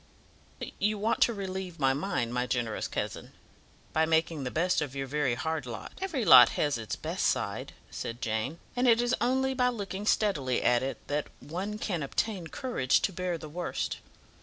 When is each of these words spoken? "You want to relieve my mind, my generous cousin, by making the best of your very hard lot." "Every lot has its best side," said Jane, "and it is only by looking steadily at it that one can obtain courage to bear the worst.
"You 0.79 0.97
want 0.97 1.21
to 1.21 1.31
relieve 1.35 1.77
my 1.79 1.93
mind, 1.93 2.33
my 2.33 2.47
generous 2.47 2.87
cousin, 2.87 3.33
by 3.93 4.07
making 4.07 4.43
the 4.43 4.49
best 4.49 4.81
of 4.81 4.95
your 4.95 5.05
very 5.05 5.35
hard 5.35 5.67
lot." 5.67 5.91
"Every 6.01 6.25
lot 6.25 6.49
has 6.57 6.75
its 6.79 6.95
best 6.95 7.23
side," 7.23 7.73
said 7.91 8.19
Jane, 8.19 8.57
"and 8.75 8.87
it 8.87 8.99
is 8.99 9.13
only 9.21 9.53
by 9.53 9.69
looking 9.69 10.07
steadily 10.07 10.63
at 10.63 10.81
it 10.81 11.07
that 11.07 11.27
one 11.39 11.77
can 11.77 12.01
obtain 12.01 12.47
courage 12.47 13.01
to 13.01 13.13
bear 13.13 13.37
the 13.37 13.47
worst. 13.47 13.97